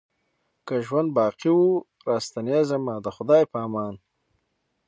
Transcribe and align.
که 0.67 0.75
ژوند 0.85 1.09
باقي 1.17 1.51
وو 1.55 1.69
را 2.07 2.15
ستنېږمه 2.27 2.95
د 3.05 3.07
خدای 3.15 3.43
په 3.51 3.57
امان 3.65 3.95